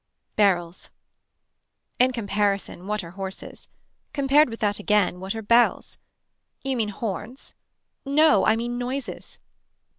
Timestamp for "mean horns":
6.75-7.53